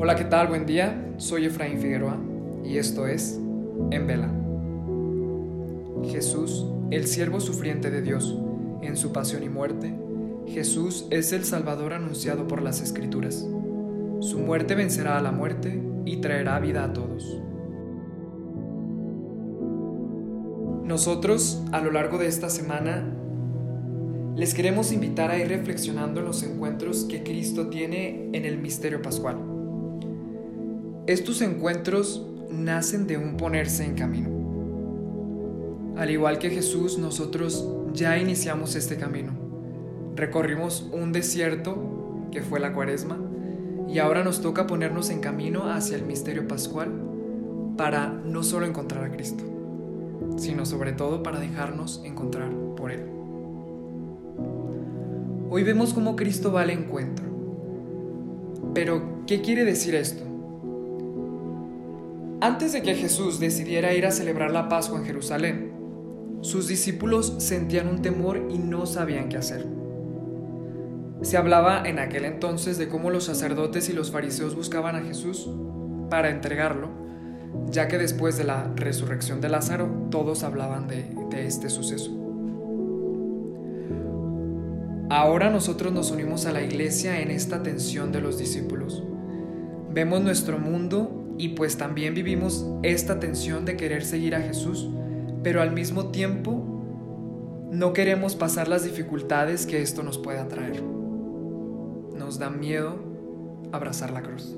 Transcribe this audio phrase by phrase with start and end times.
[0.00, 0.46] Hola, ¿qué tal?
[0.46, 1.12] Buen día.
[1.16, 2.16] Soy Efraín Figueroa
[2.64, 3.40] y esto es
[3.90, 4.30] En Vela.
[6.12, 8.38] Jesús, el siervo sufriente de Dios,
[8.80, 9.92] en su pasión y muerte,
[10.46, 13.44] Jesús es el Salvador anunciado por las Escrituras.
[14.20, 17.36] Su muerte vencerá a la muerte y traerá vida a todos.
[20.84, 23.02] Nosotros, a lo largo de esta semana,
[24.36, 29.02] les queremos invitar a ir reflexionando en los encuentros que Cristo tiene en el misterio
[29.02, 29.47] pascual.
[31.08, 34.28] Estos encuentros nacen de un ponerse en camino.
[35.96, 39.32] Al igual que Jesús, nosotros ya iniciamos este camino.
[40.16, 43.16] Recorrimos un desierto, que fue la cuaresma,
[43.88, 46.92] y ahora nos toca ponernos en camino hacia el misterio pascual
[47.78, 49.44] para no solo encontrar a Cristo,
[50.36, 53.06] sino sobre todo para dejarnos encontrar por Él.
[55.48, 57.24] Hoy vemos cómo Cristo va al encuentro.
[58.74, 60.27] Pero, ¿qué quiere decir esto?
[62.40, 65.72] Antes de que Jesús decidiera ir a celebrar la Pascua en Jerusalén,
[66.40, 69.66] sus discípulos sentían un temor y no sabían qué hacer.
[71.20, 75.50] Se hablaba en aquel entonces de cómo los sacerdotes y los fariseos buscaban a Jesús
[76.10, 76.90] para entregarlo,
[77.70, 81.06] ya que después de la resurrección de Lázaro todos hablaban de,
[81.44, 82.12] este suceso.
[85.10, 89.02] Ahora nosotros nos unimos a la iglesia en esta tensión de los discípulos.
[89.92, 94.90] Vemos nuestro mundo y pues también vivimos esta tensión de querer seguir a Jesús,
[95.44, 96.64] pero al mismo tiempo
[97.70, 100.82] no queremos pasar las dificultades que esto nos pueda traer.
[100.82, 102.96] Nos da miedo
[103.70, 104.56] abrazar la cruz.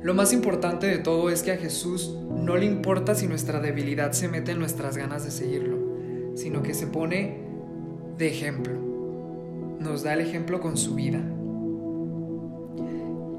[0.00, 4.12] Lo más importante de todo es que a Jesús no le importa si nuestra debilidad
[4.12, 5.78] se mete en nuestras ganas de seguirlo,
[6.34, 7.40] sino que se pone
[8.16, 8.74] de ejemplo.
[9.80, 11.20] Nos da el ejemplo con su vida.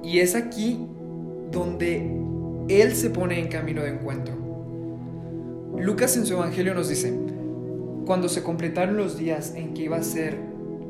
[0.04, 0.86] Y es aquí
[1.52, 2.10] donde
[2.70, 4.36] Él se pone en camino de encuentro.
[5.78, 7.14] Lucas en su Evangelio nos dice,
[8.06, 10.38] cuando se completaron los días en que iba a ser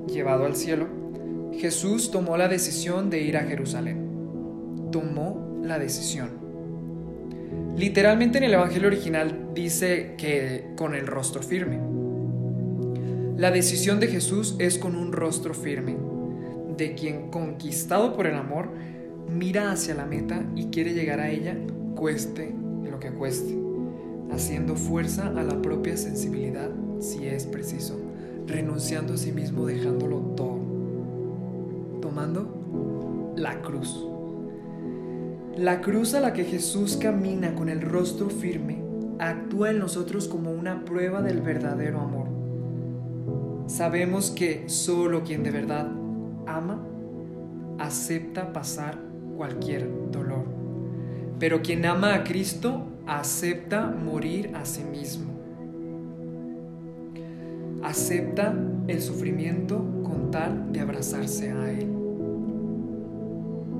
[0.08, 0.88] llevado al cielo,
[1.54, 4.90] Jesús tomó la decisión de ir a Jerusalén.
[4.92, 6.30] Tomó la decisión.
[7.76, 11.80] Literalmente en el Evangelio original dice que con el rostro firme.
[13.38, 15.96] La decisión de Jesús es con un rostro firme,
[16.76, 18.70] de quien conquistado por el amor,
[19.30, 21.58] mira hacia la meta y quiere llegar a ella,
[21.96, 22.54] cueste
[22.90, 23.58] lo que cueste,
[24.32, 28.00] haciendo fuerza a la propia sensibilidad si es preciso,
[28.48, 30.60] renunciando a sí mismo, dejándolo todo,
[32.02, 34.06] tomando la cruz.
[35.58, 38.84] La cruz a la que Jesús camina con el rostro firme
[39.20, 42.28] actúa en nosotros como una prueba del verdadero amor.
[43.68, 45.92] Sabemos que solo quien de verdad
[46.46, 46.84] ama
[47.80, 49.07] acepta pasar
[49.38, 50.44] cualquier dolor.
[51.40, 55.32] Pero quien ama a Cristo acepta morir a sí mismo.
[57.84, 58.54] Acepta
[58.88, 61.88] el sufrimiento con tal de abrazarse a Él.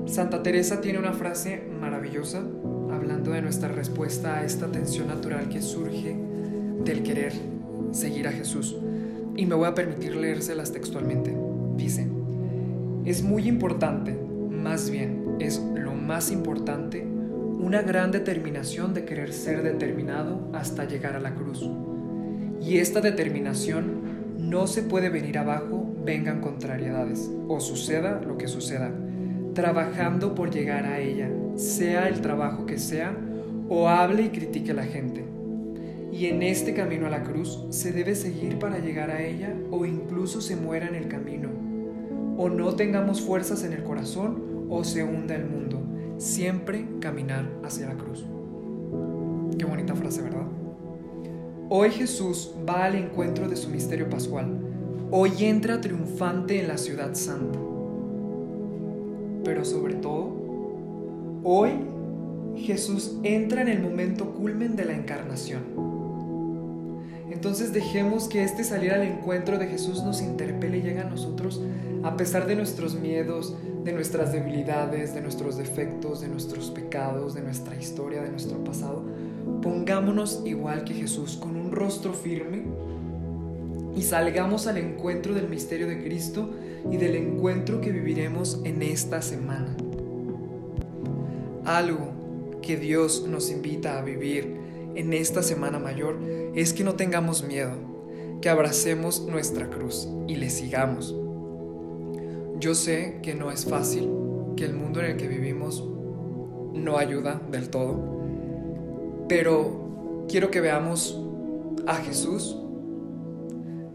[0.06, 2.42] Santa Teresa tiene una frase maravillosa
[2.90, 6.16] hablando de nuestra respuesta a esta tensión natural que surge
[6.84, 7.32] del querer
[7.90, 8.76] seguir a Jesús.
[9.36, 11.36] Y me voy a permitir leérselas textualmente.
[11.76, 12.06] Dice,
[13.04, 14.18] es muy importante,
[14.50, 21.16] más bien, es lo más importante, una gran determinación de querer ser determinado hasta llegar
[21.16, 21.68] a la cruz.
[22.60, 28.92] Y esta determinación no se puede venir abajo, vengan contrariedades, o suceda lo que suceda,
[29.54, 33.16] trabajando por llegar a ella, sea el trabajo que sea,
[33.68, 35.24] o hable y critique a la gente.
[36.12, 39.84] Y en este camino a la cruz se debe seguir para llegar a ella o
[39.84, 41.50] incluso se muera en el camino.
[42.38, 45.80] O no tengamos fuerzas en el corazón o se hunda el mundo.
[46.18, 48.26] Siempre caminar hacia la cruz.
[49.58, 50.46] Qué bonita frase, ¿verdad?
[51.70, 54.58] Hoy Jesús va al encuentro de su misterio pascual.
[55.10, 57.58] Hoy entra triunfante en la ciudad santa.
[59.44, 60.32] Pero sobre todo,
[61.44, 61.70] hoy
[62.56, 65.97] Jesús entra en el momento culmen de la encarnación.
[67.38, 71.62] Entonces dejemos que este salir al encuentro de Jesús nos interpele y llegue a nosotros
[72.02, 73.54] a pesar de nuestros miedos,
[73.84, 79.04] de nuestras debilidades, de nuestros defectos, de nuestros pecados, de nuestra historia, de nuestro pasado.
[79.62, 82.64] Pongámonos igual que Jesús, con un rostro firme
[83.94, 86.50] y salgamos al encuentro del misterio de Cristo
[86.90, 89.76] y del encuentro que viviremos en esta semana.
[91.64, 94.67] Algo que Dios nos invita a vivir
[94.98, 96.18] en esta semana mayor
[96.56, 97.70] es que no tengamos miedo,
[98.42, 101.14] que abracemos nuestra cruz y le sigamos.
[102.58, 104.10] Yo sé que no es fácil,
[104.56, 105.88] que el mundo en el que vivimos
[106.74, 108.24] no ayuda del todo,
[109.28, 111.16] pero quiero que veamos
[111.86, 112.58] a Jesús,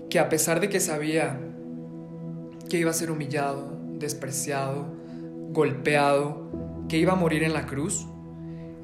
[0.10, 1.38] que a pesar de que sabía
[2.70, 4.86] que iba a ser humillado, despreciado,
[5.50, 6.50] golpeado,
[6.88, 8.08] que iba a morir en la cruz,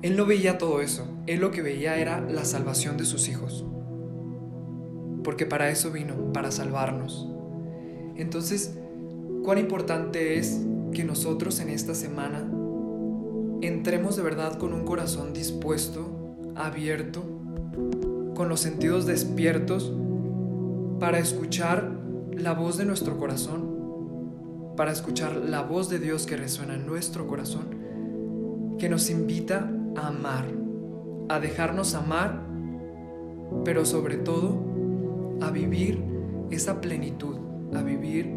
[0.02, 3.66] él no veía todo eso, él lo que veía era la salvación de sus hijos.
[5.24, 7.28] Porque para eso vino, para salvarnos.
[8.16, 8.78] Entonces,
[9.44, 10.62] cuán importante es
[10.94, 12.50] que nosotros en esta semana
[13.62, 17.22] entremos de verdad con un corazón dispuesto, abierto,
[18.36, 19.92] con los sentidos despiertos
[21.00, 21.92] para escuchar
[22.32, 27.28] la voz de nuestro corazón, para escuchar la voz de Dios que resuena en nuestro
[27.28, 29.70] corazón, que nos invita
[30.08, 30.46] amar,
[31.30, 32.46] a dejarnos amar,
[33.64, 34.58] pero sobre todo
[35.42, 36.04] a vivir
[36.52, 37.38] esa plenitud,
[37.74, 38.30] a vivir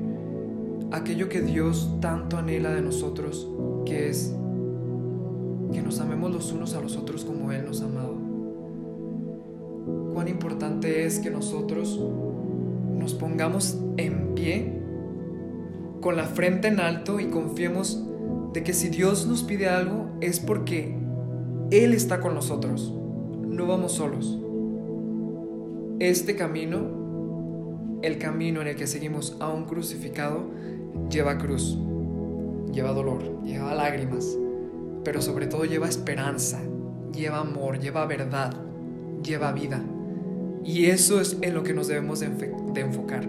[0.91, 3.49] aquello que Dios tanto anhela de nosotros,
[3.87, 4.35] que es
[5.73, 8.17] que nos amemos los unos a los otros como Él nos ha amado.
[10.13, 11.99] Cuán importante es que nosotros
[12.99, 14.81] nos pongamos en pie,
[16.01, 18.05] con la frente en alto y confiemos
[18.53, 21.02] de que si Dios nos pide algo es porque
[21.73, 24.39] él está con nosotros, no vamos solos.
[26.01, 30.51] Este camino, el camino en el que seguimos a un crucificado,
[31.09, 31.79] lleva cruz,
[32.73, 34.39] lleva dolor, lleva lágrimas,
[35.03, 36.61] pero sobre todo lleva esperanza,
[37.11, 38.53] lleva amor, lleva verdad,
[39.23, 39.83] lleva vida.
[40.65, 42.27] Y eso es en lo que nos debemos de,
[42.77, 43.25] enfocar,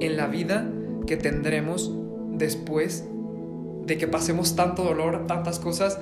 [0.00, 0.70] en la vida
[1.06, 1.92] que tendremos
[2.32, 3.06] después
[3.86, 5.98] de que pasemos tanto dolor, tantas cosas,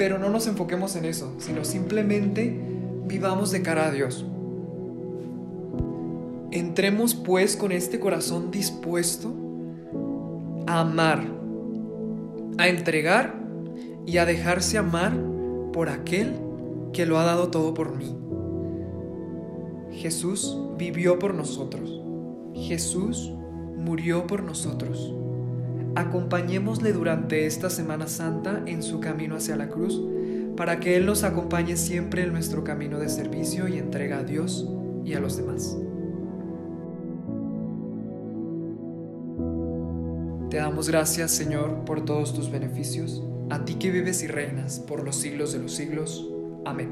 [0.00, 2.58] pero no nos enfoquemos en eso, sino simplemente
[3.04, 4.24] vivamos de cara a Dios.
[6.50, 9.30] Entremos pues con este corazón dispuesto
[10.66, 11.22] a amar,
[12.56, 13.44] a entregar
[14.06, 15.12] y a dejarse amar
[15.70, 16.32] por aquel
[16.94, 18.16] que lo ha dado todo por mí.
[19.92, 22.00] Jesús vivió por nosotros.
[22.54, 23.34] Jesús
[23.76, 25.14] murió por nosotros.
[25.94, 30.00] Acompañémosle durante esta Semana Santa en su camino hacia la cruz,
[30.56, 34.68] para que Él nos acompañe siempre en nuestro camino de servicio y entrega a Dios
[35.04, 35.76] y a los demás.
[40.50, 45.04] Te damos gracias, Señor, por todos tus beneficios, a ti que vives y reinas por
[45.04, 46.28] los siglos de los siglos.
[46.64, 46.90] Amén.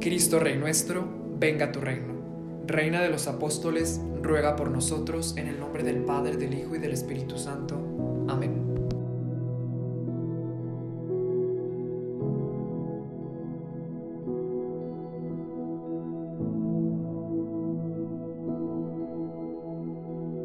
[0.00, 1.06] Cristo Rey nuestro,
[1.38, 2.15] venga tu reino.
[2.66, 6.78] Reina de los apóstoles, ruega por nosotros en el nombre del Padre, del Hijo y
[6.78, 8.05] del Espíritu Santo.